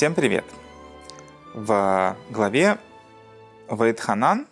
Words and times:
Всем 0.00 0.14
привет! 0.14 0.46
В 1.52 2.16
главе 2.30 2.78
Ваидханан 3.68 4.46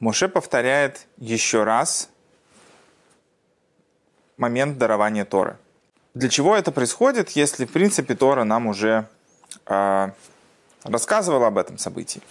Моше 0.00 0.28
повторяет 0.28 1.06
еще 1.18 1.62
раз 1.62 2.08
момент 4.38 4.78
дарования 4.78 5.26
Торы. 5.26 5.58
Для 6.14 6.30
чего 6.30 6.56
это 6.56 6.72
происходит, 6.72 7.32
если, 7.32 7.66
в 7.66 7.70
принципе, 7.70 8.14
Тора 8.14 8.44
нам 8.44 8.66
уже 8.66 9.08
э, 9.66 10.08
рассказывала 10.84 11.48
об 11.48 11.58
этом 11.58 11.76
событии? 11.76 12.22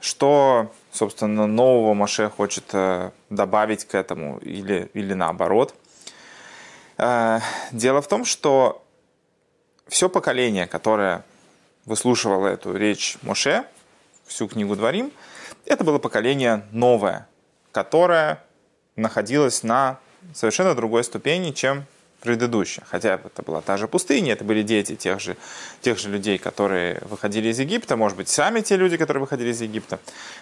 Что, 0.00 0.72
собственно, 0.90 1.46
нового 1.46 1.92
Моше 1.92 2.30
хочет 2.30 2.64
э, 2.72 3.10
добавить 3.28 3.84
к 3.84 3.94
этому 3.94 4.38
или, 4.38 4.90
или 4.94 5.12
наоборот? 5.12 5.74
Э, 6.96 7.40
дело 7.72 8.00
в 8.00 8.08
том, 8.08 8.24
что 8.24 8.83
все 9.88 10.08
поколение, 10.08 10.66
которое 10.66 11.24
выслушивало 11.84 12.48
эту 12.48 12.76
речь 12.76 13.18
Моше, 13.22 13.64
всю 14.26 14.48
книгу 14.48 14.74
Дворим, 14.76 15.12
это 15.66 15.84
было 15.84 15.98
поколение 15.98 16.64
новое, 16.72 17.28
которое 17.72 18.42
находилось 18.96 19.62
на 19.62 19.98
совершенно 20.32 20.74
другой 20.74 21.04
ступени, 21.04 21.50
чем 21.52 21.84
предыдущее. 22.20 22.84
Хотя 22.88 23.20
это 23.22 23.42
была 23.42 23.60
та 23.60 23.76
же 23.76 23.86
пустыня, 23.86 24.32
это 24.32 24.44
были 24.44 24.62
дети 24.62 24.96
тех 24.96 25.20
же, 25.20 25.36
тех 25.82 25.98
же 25.98 26.08
людей, 26.08 26.38
которые 26.38 27.02
выходили 27.02 27.48
из 27.48 27.60
Египта, 27.60 27.96
может 27.96 28.16
быть, 28.16 28.28
сами 28.30 28.60
те 28.60 28.76
люди, 28.76 28.96
которые 28.96 29.20
выходили 29.20 29.50
из 29.50 29.60
Египта. 29.60 29.98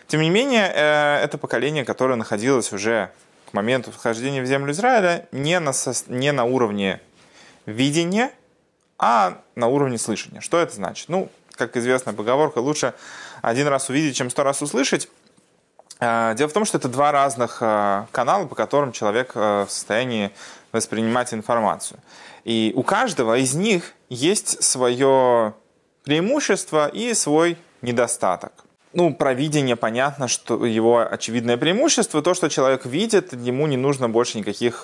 Тем 0.07 0.20
не 0.20 0.31
менее, 0.31 0.73
э, 0.73 1.25
это 1.25 1.39
поколение, 1.39 1.85
которое 1.85 2.15
находилось 2.15 2.73
уже 2.73 3.11
к 3.51 3.53
моменту 3.53 3.91
вхождения 3.91 4.43
в 4.43 4.47
землю 4.47 4.73
Израиля 4.73 5.27
не 5.33 5.59
на, 5.59 5.73
не 6.07 6.31
на 6.31 6.45
уровне 6.45 7.01
видения, 7.67 8.31
а 9.03 9.39
на 9.56 9.67
уровне 9.67 9.98
слышания. 9.98 10.41
Что 10.41 10.58
это 10.58 10.75
значит? 10.77 11.08
Ну, 11.08 11.28
как 11.56 11.77
известная 11.77 12.14
поговорка, 12.14 12.58
лучше 12.58 12.95
один 13.42 13.67
раз 13.67 13.91
увидеть, 13.91 14.14
чем 14.17 14.31
сто 14.31 14.45
раз 14.45 14.62
услышать. 14.62 15.08
А, 15.98 16.34
дело 16.34 16.48
в 16.48 16.53
том, 16.53 16.64
что 16.64 16.78
это 16.78 16.89
два 16.89 17.11
разных 17.11 17.58
а, 17.61 18.06
канала, 18.12 18.47
по 18.47 18.55
которым 18.55 18.92
человек 18.92 19.33
а, 19.34 19.67
в 19.67 19.73
состоянии 19.73 20.30
воспринимать 20.70 21.34
информацию. 21.34 21.98
И 22.45 22.73
у 22.77 22.84
каждого 22.84 23.36
из 23.36 23.55
них 23.55 23.92
есть 24.08 24.62
свое 24.62 25.55
преимущество 26.05 26.86
и 26.86 27.12
свой 27.12 27.58
недостаток 27.83 28.53
ну, 28.95 29.14
про 29.14 29.33
видение 29.33 29.75
понятно, 29.75 30.28
что 30.28 30.67
его 30.67 30.98
очевидное 30.98 31.56
преимущество, 31.56 32.20
то, 32.20 32.34
что 32.34 32.50
человек 32.50 32.84
видит, 32.84 33.33
ему 33.33 33.67
не 33.67 33.78
нужно 33.78 34.11
больше 34.11 34.36
никаких, 34.36 34.83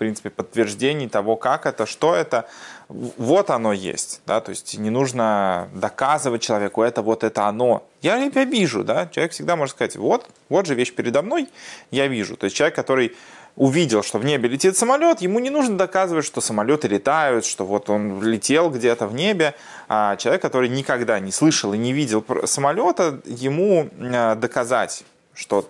принципе, 0.00 0.30
подтверждений 0.30 1.10
того, 1.10 1.36
как 1.36 1.66
это, 1.66 1.84
что 1.84 2.14
это. 2.14 2.48
Вот 2.88 3.50
оно 3.50 3.74
есть, 3.74 4.22
да, 4.26 4.40
то 4.40 4.48
есть 4.50 4.78
не 4.78 4.88
нужно 4.88 5.68
доказывать 5.74 6.40
человеку, 6.40 6.82
это 6.82 7.02
вот 7.02 7.22
это 7.22 7.46
оно. 7.46 7.86
Я, 8.00 8.16
я 8.16 8.44
вижу, 8.44 8.82
да, 8.82 9.06
человек 9.12 9.32
всегда 9.32 9.56
может 9.56 9.76
сказать, 9.76 9.96
вот, 9.96 10.26
вот 10.48 10.66
же 10.66 10.74
вещь 10.74 10.94
передо 10.94 11.20
мной, 11.20 11.48
я 11.90 12.06
вижу. 12.06 12.36
То 12.38 12.44
есть 12.44 12.56
человек, 12.56 12.74
который 12.74 13.14
увидел, 13.56 14.02
что 14.02 14.18
в 14.18 14.24
небе 14.24 14.48
летит 14.48 14.76
самолет, 14.78 15.20
ему 15.20 15.38
не 15.38 15.50
нужно 15.50 15.76
доказывать, 15.76 16.24
что 16.24 16.40
самолеты 16.40 16.88
летают, 16.88 17.44
что 17.44 17.66
вот 17.66 17.90
он 17.90 18.22
летел 18.22 18.70
где-то 18.70 19.06
в 19.06 19.14
небе. 19.14 19.54
А 19.86 20.16
человек, 20.16 20.40
который 20.40 20.70
никогда 20.70 21.20
не 21.20 21.30
слышал 21.30 21.74
и 21.74 21.78
не 21.78 21.92
видел 21.92 22.24
самолета, 22.46 23.20
ему 23.26 23.90
э, 23.98 24.34
доказать, 24.36 25.04
что 25.34 25.68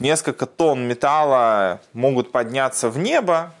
несколько 0.00 0.46
тонн 0.46 0.86
металла 0.86 1.80
могут 1.92 2.32
подняться 2.32 2.88
в 2.88 2.98
небо, 2.98 3.52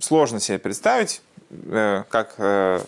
сложно 0.00 0.40
себе 0.40 0.58
представить, 0.58 1.22
э, 1.50 2.04
как 2.08 2.34
э, 2.38 2.80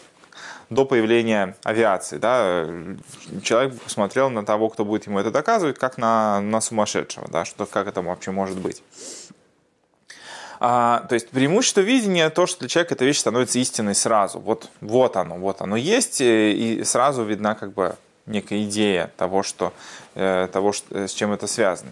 до 0.70 0.84
появления 0.84 1.56
авиации. 1.64 2.18
Да, 2.18 2.66
человек 3.42 3.80
посмотрел 3.80 4.30
на 4.30 4.44
того, 4.44 4.68
кто 4.68 4.84
будет 4.84 5.06
ему 5.06 5.18
это 5.18 5.30
доказывать, 5.30 5.78
как 5.78 5.98
на, 5.98 6.40
на 6.40 6.60
сумасшедшего, 6.60 7.28
да, 7.28 7.44
что, 7.44 7.66
как 7.66 7.86
это 7.86 8.02
вообще 8.02 8.30
может 8.30 8.58
быть. 8.58 8.82
А, 10.62 11.06
то 11.08 11.14
есть 11.14 11.30
преимущество 11.30 11.80
видения 11.80 12.28
то, 12.28 12.46
что 12.46 12.60
для 12.60 12.68
человека 12.68 12.94
эта 12.94 13.04
вещь 13.06 13.18
становится 13.18 13.58
истиной 13.58 13.94
сразу. 13.94 14.38
Вот, 14.38 14.68
вот 14.82 15.16
оно, 15.16 15.36
вот 15.36 15.62
оно 15.62 15.76
есть, 15.76 16.20
э, 16.20 16.52
и 16.52 16.84
сразу 16.84 17.24
видна 17.24 17.54
как 17.54 17.72
бы 17.72 17.96
некая 18.26 18.62
идея 18.64 19.10
того, 19.16 19.42
что, 19.42 19.72
того 20.14 20.72
что, 20.72 21.08
с 21.08 21.12
чем 21.12 21.32
это 21.32 21.48
связано. 21.48 21.90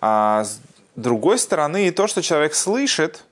А 0.00 0.44
с 0.44 0.60
другой 0.96 1.38
стороны, 1.38 1.88
и 1.88 1.90
то, 1.90 2.06
что 2.06 2.22
человек 2.22 2.54
слышит, 2.54 3.24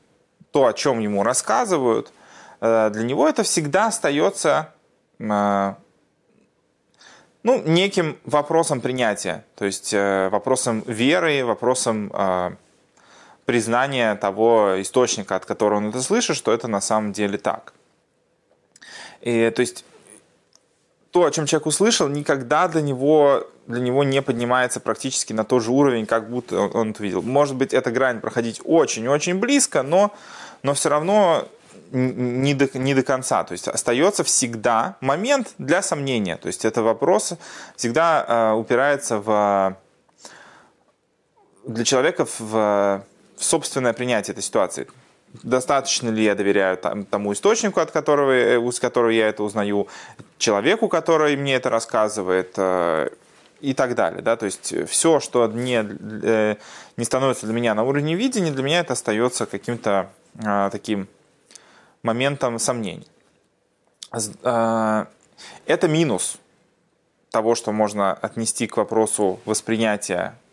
то, 0.51 0.67
о 0.67 0.73
чем 0.73 1.01
ему 1.01 1.23
рассказывают, 1.23 2.13
Э, 2.61 2.91
для 2.91 3.05
него 3.05 3.29
это 3.29 3.43
всегда 3.43 3.87
остается 3.87 4.73
э, 5.19 5.75
ну, 7.43 7.63
неким 7.65 8.19
вопросом 8.25 8.81
принятия, 8.81 9.45
то 9.55 9.65
есть 9.65 9.93
э, 9.95 10.29
вопросом 10.31 10.83
веры, 10.87 11.45
вопросом 11.45 12.13
признания 13.45 14.17
того 14.17 14.81
источника, 14.81 15.37
от 15.37 15.47
которого 15.47 15.79
он 15.79 15.91
это 15.91 16.03
слышит, 16.03 16.37
что 16.37 16.53
это 16.53 16.67
на 16.67 16.81
самом 16.81 17.13
деле 17.13 17.39
так. 17.39 17.73
И, 19.21 19.51
то 19.55 19.61
есть 19.61 19.85
то, 21.17 21.25
о 21.25 21.31
чем 21.31 21.47
человек 21.47 21.65
услышал, 21.65 22.09
никогда 22.09 22.69
для 22.69 22.83
него, 22.83 23.47
для 23.67 23.81
него 23.81 24.05
не 24.05 24.21
поднимается 24.21 24.81
практически 24.81 25.33
на 25.33 25.45
тот 25.45 25.63
же 25.63 25.71
уровень, 25.71 26.05
как 26.05 26.29
будто 26.29 26.61
он 26.61 26.91
это 26.91 27.03
видел. 27.03 27.23
Может 27.23 27.57
быть, 27.57 27.73
эта 27.73 27.91
грань 27.91 28.21
проходить 28.21 28.61
очень-очень 28.63 29.37
близко, 29.39 29.83
но, 29.83 30.13
но 30.63 30.75
все 30.75 30.91
равно 30.91 31.49
не 31.91 32.53
до, 32.53 32.79
не 32.79 32.95
до 32.95 33.03
конца. 33.03 33.45
То 33.45 33.53
есть 33.53 33.67
остается 33.67 34.25
всегда 34.25 34.97
момент 35.01 35.55
для 35.57 35.81
сомнения. 35.81 36.37
То 36.37 36.49
есть 36.49 36.67
это 36.67 36.83
вопрос 36.83 37.33
всегда 37.77 38.27
э, 38.29 38.53
упирается 38.53 39.19
в, 39.19 39.75
для 41.65 41.85
человека 41.87 42.27
в, 42.27 42.51
в 42.51 43.03
собственное 43.39 43.95
принятие 43.95 44.33
этой 44.33 44.43
ситуации. 44.43 44.87
Достаточно 45.43 46.09
ли 46.11 46.25
я 46.25 46.35
доверяю 46.35 46.77
тому 46.77 47.33
источнику, 47.33 47.81
от 47.81 47.91
которого, 47.91 48.33
э, 48.33 48.73
с 48.73 48.81
которого 48.81 49.11
я 49.11 49.29
это 49.29 49.43
узнаю, 49.43 49.89
человеку, 50.39 50.89
который 50.89 51.37
мне 51.37 51.55
это 51.55 51.71
рассказывает, 51.71 52.55
э, 52.57 53.09
и 53.61 53.73
так 53.73 53.95
далее. 53.95 54.23
Да? 54.23 54.37
То 54.37 54.47
есть 54.47 54.75
все, 54.89 55.19
что 55.21 55.47
не, 55.47 55.83
э, 56.23 56.57
не 56.97 57.05
становится 57.05 57.47
для 57.47 57.55
меня 57.55 57.75
на 57.75 57.85
уровне 57.85 58.15
видения, 58.15 58.51
для 58.51 58.63
меня 58.63 58.81
это 58.81 58.93
остается 58.93 59.47
каким-то 59.47 60.11
таким 60.71 61.09
моментом 62.03 62.59
сомнений. 62.59 63.09
А, 64.43 65.09
это 65.67 65.89
минус 65.89 66.39
того, 67.31 67.55
что 67.55 67.73
можно 67.73 68.13
отнести 68.13 68.67
к 68.67 68.77
вопросу 68.77 69.41
восприятия 69.45 70.21
а, 70.23 70.46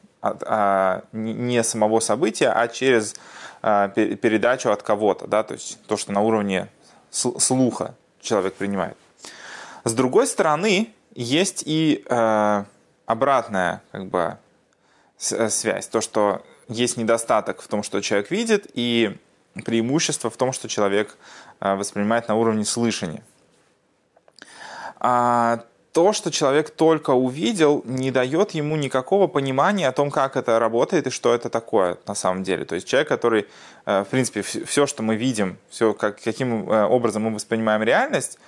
не 1.12 1.64
самого 1.64 2.00
события, 2.00 2.50
а 2.50 2.68
через 2.68 3.16
а, 3.62 3.90
передачу 3.90 4.72
от 4.72 4.84
кого-то, 4.84 5.28
да, 5.28 5.44
то 5.44 5.54
есть 5.54 5.80
то, 5.88 5.98
что 5.98 6.12
на 6.12 6.22
уровне 6.22 6.70
слуха 7.12 7.96
человек 8.22 8.56
принимает. 8.56 8.98
С 9.84 9.94
другой 9.94 10.28
стороны, 10.28 10.94
есть 11.14 11.64
и 11.66 12.04
обратная 13.06 13.82
как 13.92 14.08
бы, 14.08 14.38
связь, 15.18 15.88
то, 15.88 16.02
что 16.02 16.44
есть 16.68 16.98
недостаток 16.98 17.62
в 17.62 17.68
том, 17.68 17.84
что 17.84 18.02
человек 18.02 18.32
видит, 18.32 18.68
и 18.74 19.18
преимущество 19.66 20.30
в 20.30 20.38
том, 20.38 20.52
что 20.52 20.68
человек 20.68 21.16
э, 21.60 21.76
воспринимает 21.76 22.28
на 22.28 22.36
уровне 22.36 22.66
слышания. 22.66 23.24
То, 25.94 26.12
что 26.12 26.31
человек 26.31 26.72
только 26.72 27.12
увидел, 27.12 27.84
не 27.86 28.10
дает 28.10 28.51
ему 28.51 28.75
никакого 28.75 29.28
понимания 29.28 29.88
о 29.88 29.92
том, 29.92 30.10
как 30.10 30.36
это 30.36 30.57
работает 30.57 31.06
и 31.06 31.12
что 31.12 31.36
это 31.36 31.50
такое 31.50 31.98
на 32.07 32.16
самом 32.16 32.42
деле. 32.44 32.66
То 32.66 32.74
есть 32.74 32.88
человек, 32.88 33.07
который, 33.07 33.45
э, 33.86 34.04
в 34.04 34.07
принципе, 34.07 34.42
все, 34.42 34.88
что 34.88 35.04
мы 35.04 35.16
видим, 35.16 35.57
все, 35.69 35.94
как, 35.94 36.19
каким 36.19 36.68
э, 36.68 36.86
образом 36.86 37.22
мы 37.22 37.36
воспринимаем 37.36 37.84
реальность, 37.84 38.40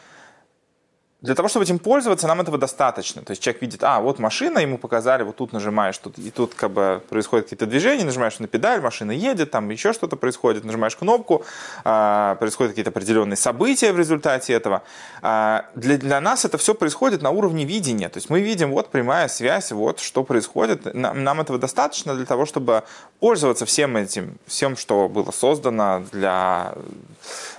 для 1.22 1.34
того, 1.34 1.48
чтобы 1.48 1.64
этим 1.66 1.80
пользоваться, 1.80 2.28
нам 2.28 2.42
этого 2.42 2.58
достаточно. 2.58 3.24
То 3.24 3.32
есть 3.32 3.42
человек 3.42 3.62
видит, 3.62 3.84
а, 3.84 4.00
вот 4.00 4.20
машина, 4.20 4.60
ему 4.60 4.78
показали, 4.78 5.24
вот 5.24 5.38
тут 5.38 5.54
нажимаешь, 5.54 5.98
тут, 5.98 6.20
и 6.20 6.30
тут 6.30 6.54
как 6.54 6.72
бы 6.72 7.02
происходят 7.10 7.46
какие-то 7.46 7.66
движения, 7.66 8.04
нажимаешь 8.04 8.38
на 8.40 8.48
педаль, 8.48 8.82
машина 8.82 9.12
едет, 9.12 9.50
там 9.50 9.70
еще 9.70 9.94
что-то 9.94 10.18
происходит, 10.18 10.66
нажимаешь 10.66 10.96
кнопку, 10.96 11.44
а, 11.84 12.36
происходят 12.36 12.74
какие-то 12.74 12.92
определенные 12.92 13.38
события 13.38 13.92
в 13.92 13.98
результате 13.98 14.54
этого. 14.54 14.84
А, 15.22 15.66
для, 15.74 15.98
для 15.98 16.22
нас 16.22 16.46
это 16.46 16.58
все 16.58 16.76
происходит 16.76 17.22
на 17.22 17.32
уровне 17.32 17.66
видения. 17.66 18.10
То 18.10 18.18
есть 18.18 18.30
мы 18.30 18.42
видим, 18.42 18.72
вот 18.72 18.90
прямая 18.90 19.28
связь, 19.28 19.72
вот 19.72 20.00
что 20.00 20.24
происходит. 20.24 20.94
Нам, 20.94 21.24
нам 21.24 21.42
этого 21.42 21.58
достаточно 21.58 22.14
для 22.14 22.26
того, 22.26 22.46
чтобы 22.46 22.84
пользоваться 23.20 23.66
всем 23.66 23.98
этим, 23.98 24.38
всем, 24.46 24.78
что 24.78 25.10
было 25.10 25.32
создано 25.32 26.04
для, 26.12 26.74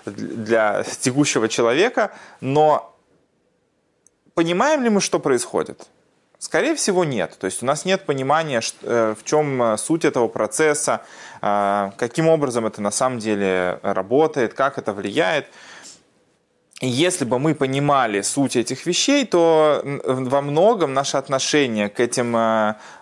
для 0.05 0.85
текущего 1.00 1.49
человека, 1.49 2.12
но 2.41 2.93
понимаем 4.37 4.85
ли 4.85 4.91
мы, 4.91 5.00
что 5.00 5.19
происходит? 5.19 5.88
Скорее 6.38 6.75
всего, 6.75 7.05
нет. 7.05 7.37
То 7.41 7.47
есть 7.47 7.62
у 7.62 7.67
нас 7.67 7.87
нет 7.87 8.05
понимания, 8.05 8.61
э, 8.83 9.15
в 9.19 9.25
чем 9.25 9.62
э, 9.62 9.77
суть 9.79 10.05
этого 10.05 10.29
процесса, 10.29 11.00
э, 11.41 11.91
каким 11.97 12.29
образом 12.29 12.67
это 12.67 12.83
на 12.83 12.91
самом 12.91 13.19
деле 13.19 13.81
работает, 13.83 14.53
как 14.55 14.79
это 14.79 14.93
влияет. 14.93 15.47
если 16.83 17.25
бы 17.25 17.38
мы 17.38 17.55
понимали 17.55 18.21
суть 18.21 18.55
этих 18.55 18.85
вещей, 18.85 19.25
то 19.25 19.81
во 20.05 20.43
многом 20.43 20.93
наше 20.93 21.17
отношение 21.17 21.88
к 21.88 22.00
этим, 22.00 22.37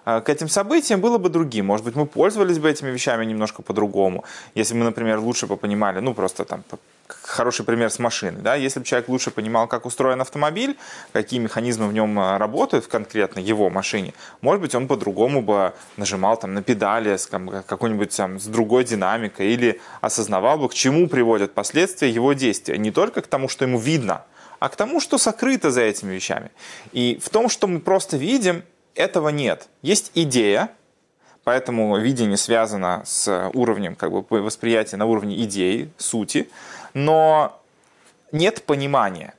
к 0.05 0.29
этим 0.29 0.49
событиям 0.49 1.01
было 1.01 1.19
бы 1.19 1.29
другим. 1.29 1.67
Может 1.67 1.85
быть, 1.85 1.97
мы 1.97 2.07
пользовались 2.07 2.59
бы 2.59 2.71
этими 2.71 2.91
вещами 2.91 3.25
немножко 3.25 3.63
по-другому. 3.63 4.25
Если 4.55 4.75
мы, 4.75 4.85
например, 4.85 5.19
лучше 5.19 5.47
бы 5.47 5.57
понимали, 5.57 6.01
ну, 6.01 6.15
просто 6.15 6.45
там 6.45 6.63
хороший 7.23 7.65
пример 7.65 7.91
с 7.91 7.99
машиной. 7.99 8.41
Да? 8.43 8.55
Если 8.55 8.81
бы 8.81 8.87
человек 8.87 9.09
лучше 9.09 9.31
понимал, 9.31 9.67
как 9.67 9.87
устроен 9.87 10.21
автомобиль, 10.21 10.77
какие 11.13 11.41
механизмы 11.41 11.89
в 11.89 11.93
нем 11.93 12.19
э, 12.19 12.37
работают 12.39 12.85
в 12.85 12.89
конкретно 12.89 13.41
его 13.41 13.71
машине, 13.71 14.15
может 14.41 14.61
быть, 14.61 14.75
он 14.75 14.87
по-другому 14.87 15.43
бы 15.43 15.73
нажимал 15.97 16.37
там, 16.37 16.55
на 16.55 16.63
педали 16.63 17.17
с 17.17 17.27
какой-нибудь 17.27 18.17
там, 18.17 18.39
с 18.41 18.47
другой 18.47 18.85
динамикой 18.85 19.53
или 19.53 19.81
осознавал 20.01 20.59
бы, 20.59 20.69
к 20.69 20.75
чему 20.75 21.09
приводят 21.09 21.55
последствия 21.55 22.11
его 22.11 22.33
действия. 22.33 22.79
Не 22.79 22.91
только 22.91 23.23
к 23.23 23.27
тому, 23.27 23.49
что 23.49 23.65
ему 23.65 23.79
видно, 23.79 24.25
а 24.59 24.69
к 24.69 24.77
тому, 24.77 25.01
что 25.01 25.19
сокрыто 25.19 25.71
за 25.71 25.83
этими 25.83 26.15
вещами. 26.15 26.51
И 26.93 27.21
в 27.23 27.29
том, 27.29 27.49
что 27.49 27.67
мы 27.67 27.81
просто 27.81 28.17
видим, 28.17 28.63
этого 28.95 29.29
нет. 29.31 29.69
Есть 29.83 30.11
идея, 30.15 30.71
поэтому 31.45 31.97
видение 31.99 32.37
связано 32.37 33.03
с 33.05 33.51
уровнем 33.55 33.97
как 33.97 34.11
бы, 34.11 34.43
восприятия 34.43 34.97
на 34.97 35.07
уровне 35.07 35.43
идеи, 35.45 35.91
сути 35.99 36.49
но 36.95 37.61
нет 38.33 38.63
понимания. 38.63 39.35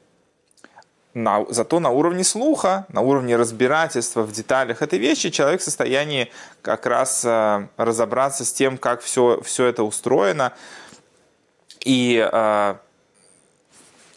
На, 1.13 1.46
зато 1.48 1.80
на 1.80 1.92
уровне 1.92 2.25
слуха, 2.25 2.86
на 2.90 3.00
уровне 3.00 3.38
разбирательства 3.38 4.24
в 4.24 4.34
деталях 4.34 4.81
этой 4.81 5.00
вещи 5.00 5.30
человек 5.30 5.62
в 5.62 5.63
состоянии 5.63 6.30
как 6.62 6.86
раз 6.86 7.24
э, 7.24 7.68
разобраться 7.78 8.44
с 8.44 8.52
тем, 8.52 8.78
как 8.78 9.02
все, 9.02 9.40
все 9.42 9.66
это 9.66 9.84
устроено 9.84 10.52
и 11.80 12.18
э, 12.30 12.75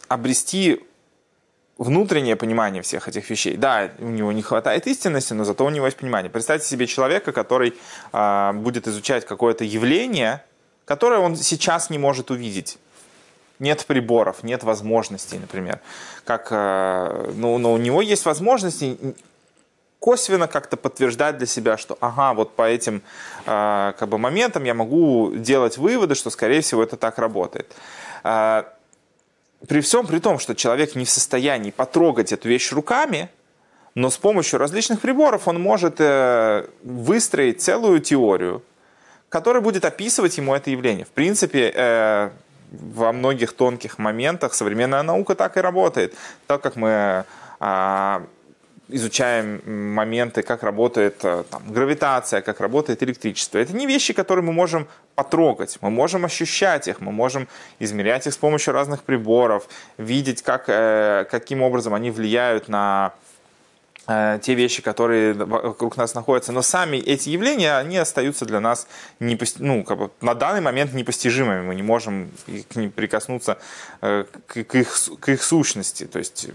обрести 0.08 0.84
внутреннее 1.78 2.36
понимание 2.36 2.82
всех 2.82 3.08
этих 3.08 3.30
вещей. 3.30 3.56
Да, 3.56 3.90
у 3.98 4.08
него 4.08 4.32
не 4.32 4.42
хватает 4.42 4.86
истинности, 4.86 5.32
но 5.32 5.44
зато 5.44 5.64
у 5.64 5.70
него 5.70 5.86
есть 5.86 5.96
понимание. 5.96 6.30
Представьте 6.30 6.66
себе 6.66 6.86
человека, 6.86 7.32
который 7.32 7.74
э, 8.12 8.52
будет 8.52 8.88
изучать 8.88 9.24
какое-то 9.24 9.64
явление, 9.64 10.44
которое 10.84 11.20
он 11.20 11.36
сейчас 11.36 11.90
не 11.90 11.98
может 11.98 12.30
увидеть 12.30 12.78
нет 13.60 13.84
приборов, 13.86 14.42
нет 14.42 14.62
возможностей, 14.62 15.38
например. 15.38 15.80
Как, 16.24 16.48
э, 16.50 17.32
ну, 17.34 17.58
но 17.58 17.72
у 17.72 17.76
него 17.76 18.02
есть 18.02 18.24
возможности 18.24 18.96
косвенно 19.98 20.46
как-то 20.46 20.76
подтверждать 20.76 21.38
для 21.38 21.46
себя, 21.46 21.76
что 21.76 21.98
ага, 22.00 22.34
вот 22.34 22.54
по 22.54 22.62
этим 22.62 23.02
э, 23.46 23.92
как 23.98 24.08
бы 24.08 24.18
моментам 24.18 24.64
я 24.64 24.74
могу 24.74 25.32
делать 25.34 25.76
выводы, 25.76 26.14
что 26.14 26.30
скорее 26.30 26.60
всего 26.60 26.82
это 26.82 26.96
так 26.96 27.18
работает. 27.18 27.72
Э, 29.60 29.66
при 29.66 29.80
всем 29.80 30.06
при 30.06 30.18
том, 30.18 30.38
что 30.38 30.54
человек 30.54 30.94
не 30.94 31.04
в 31.04 31.10
состоянии 31.10 31.70
потрогать 31.70 32.32
эту 32.32 32.48
вещь 32.48 32.72
руками, 32.72 33.28
но 33.94 34.10
с 34.10 34.16
помощью 34.16 34.58
различных 34.58 35.00
приборов 35.00 35.48
он 35.48 35.60
может 35.60 35.98
выстроить 36.84 37.60
целую 37.60 37.98
теорию, 38.00 38.62
которая 39.28 39.60
будет 39.60 39.84
описывать 39.84 40.36
ему 40.38 40.54
это 40.54 40.70
явление. 40.70 41.04
В 41.04 41.08
принципе, 41.08 42.30
во 42.70 43.12
многих 43.12 43.54
тонких 43.54 43.98
моментах 43.98 44.54
современная 44.54 45.02
наука 45.02 45.34
так 45.34 45.56
и 45.56 45.60
работает. 45.60 46.14
Так 46.46 46.60
как 46.60 46.76
мы 46.76 47.24
а, 47.60 48.22
изучаем 48.88 49.60
моменты, 49.66 50.42
как 50.42 50.62
работает 50.62 51.24
э, 51.24 51.44
там, 51.50 51.62
гравитация, 51.72 52.40
как 52.40 52.60
работает 52.60 53.02
электричество. 53.02 53.58
Это 53.58 53.76
не 53.76 53.86
вещи, 53.86 54.12
которые 54.12 54.44
мы 54.44 54.52
можем 54.52 54.88
потрогать, 55.14 55.78
мы 55.80 55.90
можем 55.90 56.24
ощущать 56.24 56.88
их, 56.88 57.00
мы 57.00 57.12
можем 57.12 57.48
измерять 57.80 58.26
их 58.26 58.32
с 58.32 58.36
помощью 58.36 58.72
разных 58.72 59.02
приборов, 59.02 59.68
видеть, 59.98 60.42
как, 60.42 60.64
э, 60.68 61.26
каким 61.30 61.62
образом 61.62 61.94
они 61.94 62.10
влияют 62.10 62.68
на 62.68 63.12
те 64.08 64.54
вещи, 64.54 64.80
которые 64.80 65.34
вокруг 65.34 65.98
нас 65.98 66.14
находятся, 66.14 66.50
но 66.50 66.62
сами 66.62 66.96
эти 66.96 67.28
явления, 67.28 67.76
они 67.76 67.98
остаются 67.98 68.46
для 68.46 68.58
нас 68.58 68.86
непости... 69.20 69.60
ну, 69.60 69.84
как 69.84 69.98
бы 69.98 70.10
на 70.22 70.34
данный 70.34 70.62
момент 70.62 70.94
непостижимыми. 70.94 71.60
Мы 71.60 71.74
не 71.74 71.82
можем 71.82 72.30
к 72.70 72.76
ним 72.76 72.90
прикоснуться 72.90 73.58
э, 74.00 74.24
к 74.46 74.56
их, 74.56 74.98
к 75.20 75.28
их 75.28 75.42
сущности. 75.42 76.06
То 76.06 76.18
есть 76.18 76.48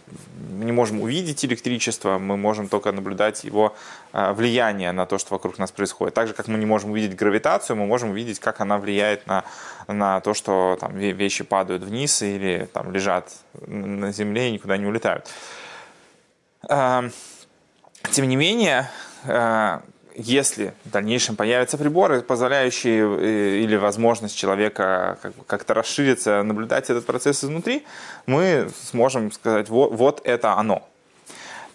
мы 0.58 0.66
не 0.66 0.72
можем 0.72 1.02
увидеть 1.02 1.46
электричество, 1.46 2.18
мы 2.18 2.38
можем 2.38 2.70
только 2.70 2.92
наблюдать 2.92 3.44
его 3.44 3.76
э, 4.14 4.34
влияние 4.34 4.92
на 4.92 5.06
то, 5.06 5.20
что 5.20 5.36
вокруг 5.36 5.60
нас 5.60 5.72
происходит. 5.72 6.16
Так 6.16 6.30
же, 6.30 6.34
как 6.34 6.48
мы 6.48 6.58
не 6.58 6.66
можем 6.66 6.90
увидеть 6.90 7.16
гравитацию, 7.16 7.78
мы 7.78 7.86
можем 7.86 8.10
увидеть, 8.10 8.40
как 8.40 8.62
она 8.62 8.80
влияет 8.80 9.28
на, 9.28 9.44
на 9.88 10.22
то, 10.22 10.34
что 10.34 10.76
там, 10.80 10.98
вещи 10.98 11.44
падают 11.44 11.84
вниз 11.84 12.24
или 12.24 12.68
там, 12.74 12.92
лежат 12.92 13.32
на 13.68 14.12
земле 14.12 14.50
и 14.50 14.54
никуда 14.54 14.78
не 14.78 14.88
улетают. 14.88 15.30
Тем 18.12 18.28
не 18.28 18.36
менее, 18.36 18.90
э, 19.26 19.80
если 20.16 20.74
в 20.86 20.92
дальнейшем 20.92 21.36
появятся 21.36 21.78
приборы, 21.78 22.22
позволяющие 22.22 23.04
э, 23.04 23.58
или 23.64 23.76
возможность 23.76 24.38
человека 24.38 25.18
как-то 25.48 25.74
расшириться, 25.74 26.44
наблюдать 26.44 26.90
этот 26.90 27.06
процесс 27.06 27.44
изнутри, 27.44 27.86
мы 28.26 28.70
сможем 28.92 29.32
сказать, 29.32 29.70
вот, 29.70 29.92
вот 29.94 30.22
это 30.24 30.54
оно. 30.54 30.88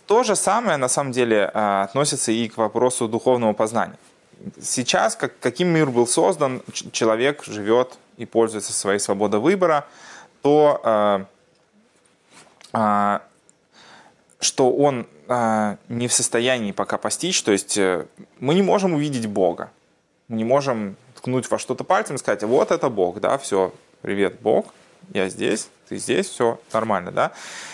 То 0.07 0.23
же 0.23 0.37
самое, 0.37 0.77
на 0.77 0.89
самом 0.89 1.13
деле, 1.13 1.51
э, 1.53 1.83
относится 1.83 2.31
и 2.31 2.49
к 2.49 2.57
вопросу 2.57 3.09
духовного 3.09 3.53
познания. 3.53 3.99
Сейчас, 4.61 5.17
как, 5.17 5.33
каким 5.41 5.69
мир 5.69 5.91
был 5.91 6.07
создан, 6.07 6.63
человек 6.93 7.43
живет 7.45 7.99
и 8.17 8.27
пользуется 8.27 8.73
своей 8.73 9.01
свободой 9.01 9.41
выбора, 9.41 9.87
то 10.43 11.27
что 14.41 14.71
он 14.73 15.07
а, 15.27 15.77
не 15.89 16.09
в 16.09 16.13
состоянии 16.13 16.73
пока 16.73 16.99
постичь, 16.99 17.43
то 17.43 17.53
есть 17.53 17.77
э, 17.77 18.07
мы 18.39 18.55
не 18.55 18.63
можем 18.63 18.95
увидеть 18.95 19.27
Бога, 19.27 19.71
мы 20.29 20.37
не 20.37 20.45
можем 20.45 20.97
ткнуть 21.17 21.51
во 21.51 21.59
что-то 21.59 21.85
пальцем 21.85 22.17
и 22.17 22.19
сказать, 22.19 22.43
вот 22.45 22.71
это 22.71 22.89
Бог, 22.89 23.21
да, 23.21 23.37
все, 23.39 23.73
привет, 24.03 24.41
Бог, 24.41 24.67
я 25.13 25.29
здесь, 25.29 25.69
ты 25.89 25.97
здесь, 25.97 26.29
все 26.29 26.61
нормально, 26.73 27.11
да. 27.11 27.33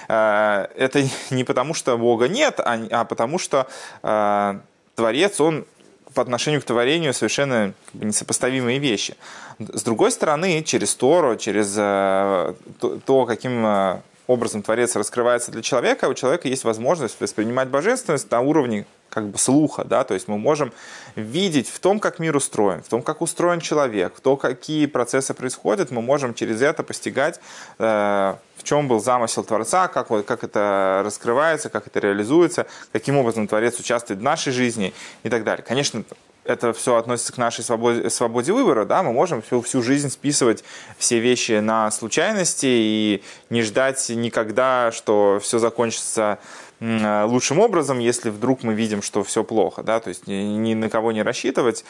А, 0.09 0.71
это 0.77 1.05
не 1.31 1.45
потому, 1.45 1.75
что 1.75 1.99
Бога 1.99 2.29
нет, 2.29 2.61
а, 2.61 2.81
а 2.91 3.05
потому 3.05 3.39
что 3.39 3.67
а, 4.03 4.61
Творец, 4.95 5.41
он 5.41 5.67
по 6.15 6.23
отношению 6.23 6.63
к 6.63 6.65
творению 6.65 7.13
совершенно 7.13 7.75
несопоставимые 7.93 8.79
вещи. 8.79 9.17
С 9.59 9.83
другой 9.83 10.13
стороны, 10.13 10.63
через 10.63 10.95
Тору, 10.95 11.37
через 11.37 11.75
э, 11.77 12.55
то, 12.79 13.27
каким 13.27 13.67
э, 13.67 14.01
образом 14.27 14.63
Творец 14.63 14.97
раскрывается 14.97 15.51
для 15.51 15.63
человека, 15.63 16.09
у 16.09 16.15
человека 16.15 16.49
есть 16.49 16.65
возможность 16.65 17.21
воспринимать 17.21 17.69
божественность 17.69 18.31
на 18.31 18.41
уровне 18.41 18.87
как 19.11 19.29
бы 19.29 19.39
слуха, 19.39 19.85
да, 19.85 20.03
то 20.03 20.15
есть 20.15 20.27
мы 20.27 20.39
можем 20.39 20.73
видеть 21.15 21.69
в 21.69 21.79
том, 21.79 22.01
как 22.01 22.19
мир 22.19 22.35
устроен, 22.35 22.83
в 22.83 22.89
том, 22.89 23.01
как 23.01 23.21
устроен 23.21 23.61
человек, 23.61 24.15
в 24.17 24.21
том, 24.21 24.37
какие 24.37 24.87
процессы 24.87 25.35
происходят, 25.35 25.93
мы 25.93 26.03
можем 26.03 26.35
через 26.35 26.61
это 26.63 26.83
постигать, 26.83 27.39
э, 27.79 28.35
в 28.57 28.63
чем 28.65 28.89
был 28.89 29.01
замысел 29.01 29.45
Творца, 29.45 29.87
как, 29.87 30.11
вот, 30.11 30.27
как 30.27 30.43
это 30.43 31.03
раскрывается, 31.05 31.69
как 31.69 31.87
это 31.87 32.01
реализуется, 32.01 32.67
каким 32.93 33.17
образом 33.17 33.47
Творец 33.47 33.79
участвует 33.79 34.19
в 34.19 34.23
нашей 34.23 34.53
жизни 34.53 34.93
и 35.23 35.29
так 35.29 35.45
далее. 35.45 35.65
Конечно, 35.65 36.03
это 36.45 36.73
все 36.73 36.97
относится 36.97 37.33
к 37.33 37.39
нашей 37.39 37.65
свободе, 37.65 38.11
свободе 38.11 38.53
выбора, 38.53 38.85
да, 38.85 39.03
мы 39.03 39.13
можем 39.13 39.43
всю, 39.43 39.63
всю 39.63 39.83
жизнь 39.83 40.11
списывать 40.11 40.65
все 40.99 41.19
вещи 41.19 41.59
на 41.61 41.91
случайности 41.91 42.67
и 42.67 43.23
не 43.51 43.63
ждать 43.63 44.09
никогда, 44.11 44.93
что 44.93 45.39
все 45.43 45.59
закончится 45.59 46.39
лучшим 46.81 47.61
образом, 47.61 47.99
если 47.99 48.31
вдруг 48.31 48.63
мы 48.63 48.75
видим, 48.75 49.01
что 49.01 49.25
все 49.25 49.43
плохо, 49.43 49.83
да, 49.83 50.01
то 50.01 50.09
есть 50.09 50.27
ни 50.27 50.75
на 50.75 50.91
кого 50.91 51.13
не 51.13 51.23
рассчитывать, 51.23 51.85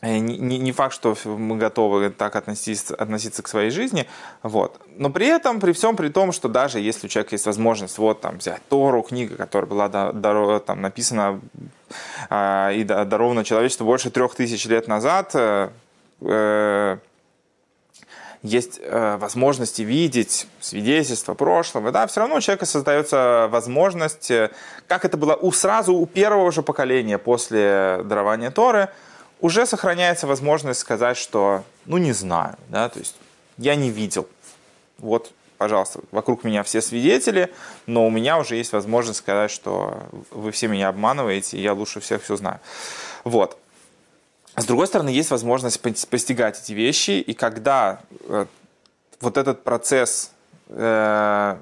э, 0.00 0.18
не, 0.18 0.58
не 0.58 0.72
факт, 0.72 0.94
что 0.94 1.16
мы 1.24 1.56
готовы 1.56 2.10
так 2.10 2.36
относиться, 2.36 2.94
относиться 2.94 3.42
к 3.42 3.48
своей 3.48 3.70
жизни, 3.70 4.06
вот. 4.42 4.80
Но 4.96 5.10
при 5.10 5.26
этом, 5.26 5.60
при 5.60 5.72
всем 5.72 5.96
при 5.96 6.08
том, 6.08 6.32
что 6.32 6.48
даже 6.48 6.78
если 6.78 7.06
у 7.06 7.08
человека 7.08 7.34
есть 7.34 7.46
возможность 7.46 7.98
вот 7.98 8.20
там 8.20 8.38
взять 8.38 8.60
Тору, 8.68 9.02
книга, 9.02 9.36
которая 9.36 9.68
была 9.68 9.88
до, 9.88 10.60
там, 10.60 10.82
написана 10.82 11.40
э, 12.28 12.74
и 12.74 12.84
дарована 12.84 13.44
человечеству 13.44 13.86
больше 13.86 14.10
трех 14.10 14.34
тысяч 14.34 14.66
лет 14.66 14.88
назад, 14.88 15.30
э, 15.34 15.70
э, 16.20 16.98
есть 18.42 18.80
возможности 18.90 19.82
видеть 19.82 20.46
свидетельства 20.60 21.34
прошлого, 21.34 21.92
да, 21.92 22.06
все 22.06 22.20
равно 22.20 22.36
у 22.36 22.40
человека 22.40 22.64
создается 22.64 23.48
возможность, 23.50 24.32
как 24.86 25.04
это 25.04 25.18
было 25.18 25.36
у, 25.36 25.52
сразу 25.52 25.94
у 25.94 26.06
первого 26.06 26.50
же 26.50 26.62
поколения 26.62 27.18
после 27.18 28.00
дарования 28.04 28.50
Торы, 28.50 28.88
уже 29.40 29.66
сохраняется 29.66 30.26
возможность 30.26 30.80
сказать, 30.80 31.16
что, 31.16 31.64
ну, 31.86 31.98
не 31.98 32.12
знаю, 32.12 32.56
да, 32.68 32.88
то 32.88 32.98
есть 32.98 33.16
я 33.56 33.74
не 33.74 33.90
видел. 33.90 34.28
Вот, 34.98 35.32
пожалуйста, 35.58 36.00
вокруг 36.10 36.44
меня 36.44 36.62
все 36.62 36.80
свидетели, 36.82 37.52
но 37.86 38.06
у 38.06 38.10
меня 38.10 38.38
уже 38.38 38.56
есть 38.56 38.72
возможность 38.72 39.18
сказать, 39.18 39.50
что 39.50 39.98
вы 40.30 40.52
все 40.52 40.68
меня 40.68 40.88
обманываете, 40.88 41.56
и 41.56 41.62
я 41.62 41.72
лучше 41.72 42.00
всех 42.00 42.22
все 42.22 42.36
знаю. 42.36 42.60
Вот. 43.24 43.58
С 44.56 44.64
другой 44.64 44.86
стороны, 44.86 45.10
есть 45.10 45.30
возможность 45.30 45.80
постигать 45.80 46.60
эти 46.60 46.72
вещи, 46.72 47.12
и 47.12 47.34
когда 47.34 48.00
э, 48.24 48.46
вот 49.20 49.36
этот 49.36 49.62
процесс 49.64 50.32
э, 50.68 51.56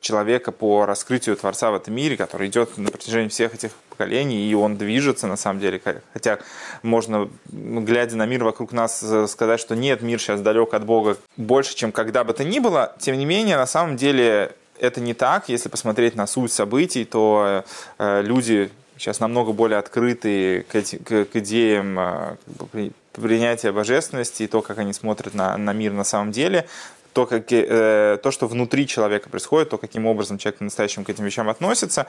человека 0.00 0.50
по 0.52 0.86
раскрытию 0.86 1.36
Творца 1.36 1.70
в 1.70 1.74
этом 1.74 1.94
мире, 1.94 2.16
который 2.16 2.48
идет 2.48 2.78
на 2.78 2.90
протяжении 2.90 3.28
всех 3.28 3.54
этих 3.54 3.72
поколений, 3.88 4.50
и 4.50 4.54
он 4.54 4.76
движется 4.76 5.26
на 5.26 5.36
самом 5.36 5.60
деле. 5.60 5.80
Хотя 6.12 6.38
можно, 6.82 7.28
глядя 7.46 8.16
на 8.16 8.26
мир 8.26 8.44
вокруг 8.44 8.72
нас, 8.72 9.02
э, 9.02 9.26
сказать, 9.26 9.60
что 9.60 9.76
нет, 9.76 10.02
мир 10.02 10.18
сейчас 10.18 10.40
далек 10.40 10.72
от 10.74 10.84
Бога 10.84 11.16
больше, 11.36 11.74
чем 11.74 11.92
когда 11.92 12.24
бы 12.24 12.32
то 12.32 12.44
ни 12.44 12.58
было. 12.58 12.94
Тем 12.98 13.18
не 13.18 13.26
менее, 13.26 13.56
на 13.56 13.66
самом 13.66 13.96
деле 13.96 14.52
это 14.78 15.00
не 15.00 15.12
так. 15.12 15.48
Если 15.48 15.68
посмотреть 15.68 16.16
на 16.16 16.26
суть 16.26 16.52
событий, 16.52 17.04
то 17.04 17.64
э, 17.98 18.22
люди 18.22 18.70
сейчас 18.96 19.20
намного 19.20 19.52
более 19.52 19.78
открыты 19.78 20.64
к 20.70 21.36
идеям 21.36 21.98
э, 21.98 22.90
принятия 23.12 23.72
божественности 23.72 24.44
и 24.44 24.46
то, 24.46 24.62
как 24.62 24.78
они 24.78 24.92
смотрят 24.92 25.34
на, 25.34 25.56
на 25.56 25.72
мир 25.72 25.92
на 25.92 26.04
самом 26.04 26.32
деле 26.32 26.66
то, 27.12 27.26
как, 27.26 27.52
э, 27.52 28.18
то, 28.22 28.30
что 28.30 28.46
внутри 28.46 28.86
человека 28.86 29.28
происходит, 29.28 29.70
то, 29.70 29.78
каким 29.78 30.06
образом 30.06 30.38
человек 30.38 30.58
по-настоящему 30.58 31.04
к 31.04 31.10
этим 31.10 31.24
вещам 31.24 31.48
относится. 31.48 32.06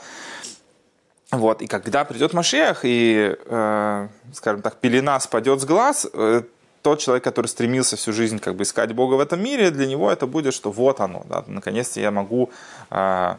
Вот, 1.31 1.61
и 1.61 1.67
когда 1.67 2.03
придет 2.03 2.33
Машех, 2.33 2.81
и, 2.83 3.35
э, 3.45 4.07
скажем 4.33 4.61
так, 4.61 4.75
пелена 4.77 5.19
спадет 5.19 5.61
с 5.61 5.65
глаз, 5.65 6.07
э, 6.13 6.41
тот 6.81 6.99
человек, 6.99 7.23
который 7.23 7.47
стремился 7.47 7.95
всю 7.95 8.11
жизнь 8.11 8.39
как 8.39 8.55
бы 8.55 8.63
искать 8.63 8.91
Бога 8.93 9.15
в 9.15 9.19
этом 9.19 9.41
мире, 9.41 9.71
для 9.71 9.87
него 9.87 10.11
это 10.11 10.27
будет, 10.27 10.53
что 10.53 10.71
вот 10.71 10.99
оно, 10.99 11.23
да, 11.29 11.43
наконец-то 11.47 11.99
я 11.99 12.11
могу 12.11 12.49
э, 12.89 13.35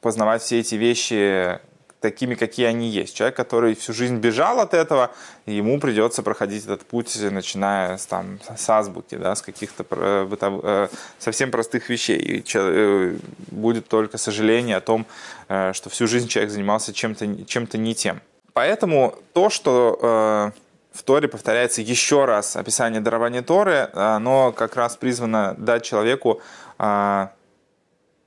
познавать 0.00 0.42
все 0.42 0.60
эти 0.60 0.76
вещи 0.76 1.58
такими, 2.04 2.34
какие 2.34 2.66
они 2.66 2.90
есть. 2.90 3.16
Человек, 3.16 3.34
который 3.34 3.74
всю 3.74 3.94
жизнь 3.94 4.18
бежал 4.18 4.60
от 4.60 4.74
этого, 4.74 5.10
ему 5.46 5.80
придется 5.80 6.22
проходить 6.22 6.64
этот 6.64 6.82
путь, 6.82 7.18
начиная 7.30 7.96
с, 7.96 8.04
там, 8.04 8.40
с 8.56 8.68
азбуки, 8.68 9.14
да, 9.16 9.34
с 9.34 9.40
каких-то 9.40 9.86
э, 9.90 10.88
совсем 11.18 11.50
простых 11.50 11.88
вещей. 11.88 12.18
И 12.18 12.44
э, 12.54 13.16
будет 13.50 13.88
только 13.88 14.18
сожаление 14.18 14.76
о 14.76 14.80
том, 14.82 15.06
э, 15.48 15.72
что 15.72 15.88
всю 15.88 16.06
жизнь 16.06 16.28
человек 16.28 16.52
занимался 16.52 16.92
чем-то 16.92 17.44
чем 17.46 17.68
не 17.72 17.94
тем. 17.94 18.20
Поэтому 18.52 19.14
то, 19.32 19.48
что 19.48 20.52
в 20.92 21.02
Торе 21.02 21.26
повторяется 21.26 21.80
еще 21.80 22.26
раз 22.26 22.56
описание 22.56 23.00
дарования 23.00 23.42
Торы, 23.42 23.88
оно 23.94 24.52
как 24.52 24.76
раз 24.76 24.96
призвано 24.96 25.54
дать 25.58 25.84
человеку 25.84 26.40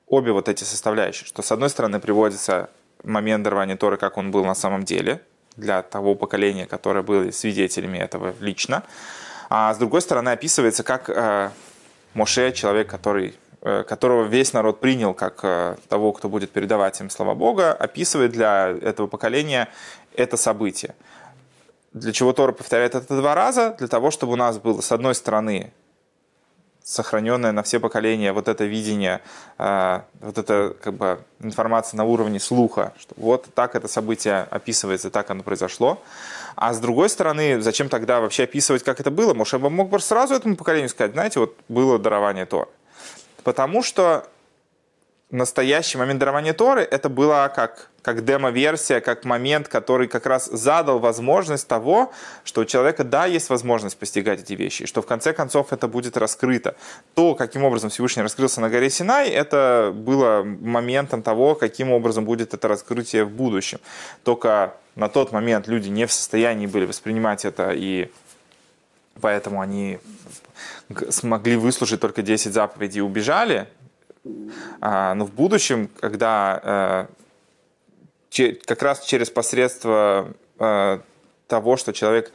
обе 0.08 0.32
вот 0.32 0.50
эти 0.50 0.64
составляющие, 0.64 1.28
что 1.28 1.42
с 1.42 1.52
одной 1.52 1.70
стороны 1.70 2.00
приводится 2.00 2.70
момент 3.04 3.44
дарования 3.44 3.76
Торы, 3.76 3.98
как 3.98 4.18
он 4.18 4.32
был 4.32 4.46
на 4.46 4.56
самом 4.56 4.84
деле, 4.84 5.22
для 5.56 5.82
того 5.82 6.16
поколения, 6.16 6.66
которое 6.66 7.02
было 7.02 7.32
свидетелями 7.32 7.98
этого 7.98 8.34
лично. 8.40 8.84
А 9.50 9.74
с 9.74 9.78
другой 9.78 10.02
стороны 10.02 10.30
описывается, 10.30 10.84
как 10.84 11.10
э, 11.10 11.50
Моше, 12.14 12.52
человек, 12.52 12.90
который, 12.90 13.36
э, 13.62 13.84
которого 13.84 14.26
весь 14.26 14.54
народ 14.54 14.80
принял 14.80 15.14
как 15.14 15.40
э, 15.44 15.78
того, 15.88 16.12
кто 16.12 16.30
будет 16.30 16.52
передавать 16.52 17.00
им 17.00 17.10
слова 17.10 17.34
Бога, 17.34 17.74
описывает 17.74 18.32
для 18.32 18.76
этого 18.82 19.08
поколения 19.08 19.70
это 20.14 20.38
событие. 20.38 20.96
Для 21.94 22.12
чего 22.12 22.34
Тора 22.34 22.52
повторяет 22.52 22.96
это 22.96 23.16
два 23.16 23.34
раза? 23.34 23.76
Для 23.80 23.88
того, 23.88 24.12
чтобы 24.12 24.34
у 24.34 24.36
нас 24.36 24.60
было, 24.60 24.82
с 24.82 24.92
одной 24.92 25.16
стороны, 25.16 25.72
сохраненное 26.88 27.52
на 27.52 27.64
все 27.64 27.82
поколения 27.82 28.32
вот 28.32 28.48
это 28.48 28.64
видение, 28.64 29.20
а, 29.58 30.06
вот 30.22 30.38
эта 30.38 30.74
как 30.82 30.94
бы 30.94 31.20
информация 31.42 31.98
на 31.98 32.06
уровне 32.06 32.40
слуха, 32.40 32.94
что 32.98 33.14
вот 33.18 33.48
так 33.54 33.76
это 33.76 33.90
событие 33.90 34.48
описывается, 34.50 35.10
так 35.10 35.30
оно 35.30 35.44
произошло. 35.44 36.02
А 36.56 36.74
с 36.74 36.80
другой 36.80 37.10
стороны, 37.10 37.60
зачем 37.60 37.90
тогда 37.90 38.22
вообще 38.22 38.44
описывать, 38.44 38.84
как 38.84 39.02
это 39.02 39.12
было? 39.12 39.34
Может, 39.34 39.62
я 39.62 39.70
мог 39.70 39.90
бы 39.90 40.00
сразу 40.00 40.34
этому 40.34 40.56
поколению 40.56 40.88
сказать, 40.88 41.12
знаете, 41.12 41.42
вот 41.42 41.58
было 41.68 42.00
дарование 42.00 42.46
Тора. 42.46 42.70
Потому 43.44 43.84
что 43.84 44.26
настоящий 45.30 45.98
момент 45.98 46.20
дарования 46.20 46.54
это 46.54 47.10
было 47.10 47.52
как, 47.54 47.90
как 48.02 48.24
демо-версия, 48.24 49.02
как 49.02 49.26
момент, 49.26 49.68
который 49.68 50.08
как 50.08 50.26
раз 50.26 50.46
задал 50.46 51.00
возможность 51.00 51.68
того, 51.68 52.14
что 52.46 52.62
у 52.62 52.66
человека, 52.66 53.04
да, 53.04 53.26
есть 53.26 53.50
возможность 53.50 53.98
постигать 53.98 54.40
эти 54.42 54.54
вещи, 54.54 54.84
и 54.84 54.86
что 54.86 55.02
в 55.02 55.06
конце 55.06 55.34
концов 55.34 55.74
это 55.74 55.88
будет 55.88 56.16
раскрыто. 56.16 56.76
То, 57.14 57.36
каким 57.36 57.64
образом 57.64 57.90
Всевышний 57.90 58.24
раскрылся 58.24 58.62
на 58.62 58.70
горе 58.70 58.90
Синай, 58.90 59.30
это 59.30 59.92
было 59.94 60.44
моментом 60.44 61.22
того, 61.22 61.56
каким 61.56 61.92
образом 61.92 62.24
будет 62.24 62.54
это 62.54 62.68
раскрытие 62.70 63.26
в 63.26 63.32
будущем. 63.32 63.80
Только 64.24 64.76
на 64.96 65.10
тот 65.10 65.34
момент 65.34 65.68
люди 65.68 65.90
не 65.90 66.06
в 66.06 66.14
состоянии 66.14 66.68
были 66.68 66.86
воспринимать 66.86 67.44
это, 67.44 67.72
и 67.74 68.10
поэтому 69.20 69.60
они 69.60 70.00
смогли 71.10 71.58
выслушать 71.58 72.00
только 72.00 72.22
10 72.22 72.54
заповедей 72.54 73.00
и 73.00 73.02
убежали, 73.02 73.68
но 74.82 75.26
в 75.26 75.32
будущем, 75.32 75.90
когда 76.00 77.08
э, 78.32 78.56
как 78.66 78.82
раз 78.82 79.06
через 79.06 79.30
посредство 79.30 80.34
э, 80.60 81.00
того, 81.48 81.78
что 81.78 81.94
человек 81.94 82.32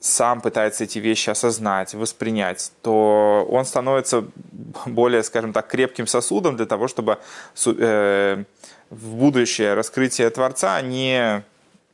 сам 0.00 0.42
пытается 0.42 0.84
эти 0.84 0.98
вещи 0.98 1.30
осознать, 1.30 1.94
воспринять, 1.94 2.72
то 2.82 3.46
он 3.50 3.64
становится 3.64 4.24
более, 4.84 5.22
скажем 5.22 5.52
так, 5.54 5.66
крепким 5.68 6.06
сосудом 6.06 6.56
для 6.56 6.66
того, 6.66 6.88
чтобы 6.88 7.18
э, 7.66 8.44
в 8.90 9.14
будущее 9.14 9.74
раскрытие 9.74 10.28
Творца 10.28 10.80
не, 10.82 11.42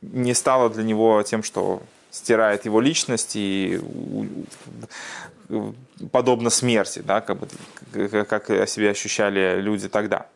не 0.01 0.33
стало 0.33 0.69
для 0.69 0.83
него 0.83 1.23
тем, 1.23 1.41
что 1.41 1.81
стирает 2.11 2.65
его 2.65 2.81
личность 2.81 3.35
и 3.35 3.79
подобно 6.11 6.49
смерти, 6.49 6.99
да, 6.99 7.21
как, 7.21 7.37
бы, 7.39 7.47
как 8.25 8.47
себя 8.69 8.91
ощущали 8.91 9.59
люди 9.59 9.89
тогда. 9.89 10.27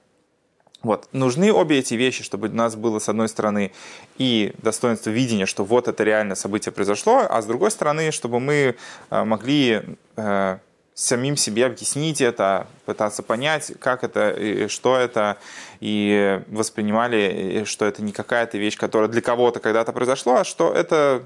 Вот. 0.86 1.08
Нужны 1.14 1.52
обе 1.52 1.80
эти 1.80 1.96
вещи, 1.96 2.24
чтобы 2.24 2.48
у 2.48 2.54
нас 2.54 2.76
было, 2.76 3.00
с 3.00 3.10
одной 3.10 3.28
стороны, 3.28 3.72
и 4.20 4.54
достоинство 4.60 5.10
видения, 5.10 5.48
что 5.48 5.64
вот 5.66 5.88
это 5.88 6.04
реальное 6.04 6.36
событие 6.36 6.72
произошло, 6.72 7.26
а 7.28 7.42
с 7.42 7.46
другой 7.46 7.72
стороны, 7.72 8.12
чтобы 8.12 8.40
мы 8.40 8.76
э, 9.10 9.24
могли 9.24 9.82
э, 10.16 10.58
самим 10.94 11.38
себе 11.38 11.66
объяснить 11.66 12.22
это, 12.22 12.68
пытаться 12.86 13.24
понять, 13.24 13.74
как 13.80 14.04
это, 14.04 14.30
и 14.30 14.68
что 14.68 14.96
это, 14.96 15.38
и 15.80 16.42
воспринимали, 16.48 17.64
что 17.66 17.86
это 17.86 18.04
не 18.04 18.12
какая-то 18.12 18.60
вещь, 18.60 18.78
которая 18.78 19.10
для 19.10 19.22
кого-то 19.22 19.60
когда-то 19.60 19.92
произошла, 19.92 20.42
а 20.42 20.44
что 20.44 20.72
это 20.72 21.24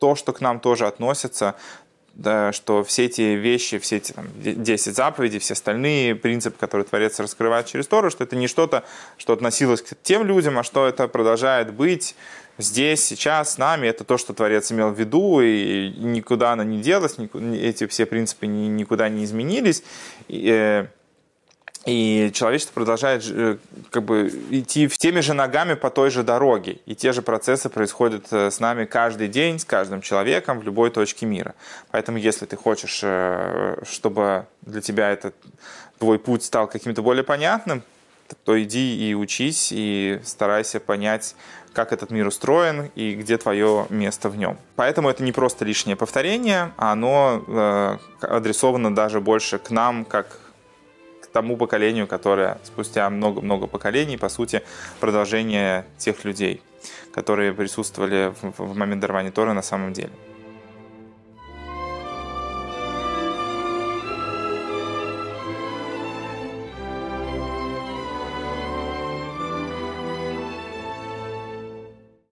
то, 0.00 0.16
что 0.16 0.32
к 0.32 0.40
нам 0.40 0.58
тоже 0.58 0.88
относится, 0.88 1.54
да, 2.14 2.52
что 2.52 2.82
все 2.82 3.04
эти 3.04 3.22
вещи, 3.22 3.78
все 3.78 3.98
эти 3.98 4.12
там, 4.12 4.26
10 4.34 4.96
заповедей, 4.96 5.38
все 5.38 5.52
остальные 5.52 6.16
принципы, 6.16 6.58
которые 6.58 6.84
Творец 6.84 7.20
раскрывает 7.20 7.66
через 7.66 7.86
Тору, 7.86 8.10
что 8.10 8.24
это 8.24 8.34
не 8.34 8.48
что-то, 8.48 8.82
что 9.16 9.32
относилось 9.32 9.80
к 9.82 9.94
тем 10.02 10.26
людям, 10.26 10.58
а 10.58 10.64
что 10.64 10.86
это 10.86 11.06
продолжает 11.06 11.72
быть 11.72 12.16
здесь, 12.58 13.04
сейчас, 13.04 13.54
с 13.54 13.58
нами. 13.58 13.86
Это 13.86 14.04
то, 14.04 14.18
что 14.18 14.34
Творец 14.34 14.72
имел 14.72 14.90
в 14.90 14.98
виду, 14.98 15.40
и 15.40 15.90
никуда 15.96 16.52
оно 16.52 16.62
не 16.62 16.80
делось, 16.80 17.16
эти 17.18 17.86
все 17.86 18.06
принципы 18.06 18.46
никуда 18.46 19.08
не 19.08 19.24
изменились. 19.24 19.82
И, 20.28 20.48
э, 20.50 20.86
и 21.86 22.30
человечество 22.34 22.74
продолжает 22.74 23.24
э, 23.26 23.56
как 23.90 24.02
бы 24.04 24.28
идти 24.50 24.86
теми 24.88 25.20
же 25.20 25.32
ногами 25.32 25.74
по 25.74 25.88
той 25.88 26.10
же 26.10 26.22
дороге. 26.22 26.78
И 26.84 26.94
те 26.94 27.12
же 27.12 27.22
процессы 27.22 27.70
происходят 27.70 28.26
э, 28.32 28.50
с 28.50 28.60
нами 28.60 28.84
каждый 28.84 29.28
день, 29.28 29.58
с 29.58 29.64
каждым 29.64 30.02
человеком 30.02 30.60
в 30.60 30.62
любой 30.62 30.90
точке 30.90 31.24
мира. 31.24 31.54
Поэтому 31.90 32.18
если 32.18 32.44
ты 32.44 32.56
хочешь, 32.56 33.00
э, 33.02 33.82
чтобы 33.88 34.46
для 34.60 34.82
тебя 34.82 35.10
этот 35.10 35.34
твой 35.98 36.18
путь 36.18 36.44
стал 36.44 36.66
каким-то 36.66 37.00
более 37.00 37.24
понятным, 37.24 37.82
то 38.44 38.62
иди 38.62 39.08
и 39.08 39.14
учись, 39.14 39.70
и 39.72 40.20
старайся 40.22 40.80
понять, 40.80 41.34
как 41.72 41.92
этот 41.92 42.10
мир 42.10 42.26
устроен 42.26 42.90
и 42.94 43.14
где 43.14 43.38
твое 43.38 43.86
место 43.88 44.28
в 44.28 44.36
нем. 44.36 44.58
Поэтому 44.76 45.08
это 45.08 45.22
не 45.22 45.32
просто 45.32 45.64
лишнее 45.64 45.96
повторение, 45.96 46.72
а 46.76 46.92
оно 46.92 47.98
адресовано 48.20 48.94
даже 48.94 49.20
больше 49.20 49.58
к 49.58 49.70
нам, 49.70 50.04
как 50.04 50.38
тому 51.32 51.56
поколению, 51.56 52.06
которое 52.06 52.58
спустя 52.64 53.08
много-много 53.10 53.66
поколений, 53.66 54.16
по 54.16 54.28
сути, 54.28 54.62
продолжение 55.00 55.84
тех 55.98 56.24
людей, 56.24 56.62
которые 57.12 57.52
присутствовали 57.52 58.32
в, 58.42 58.76
момент 58.76 59.00
дарования 59.00 59.30
Торы 59.30 59.52
на 59.52 59.62
самом 59.62 59.92
деле. 59.92 60.10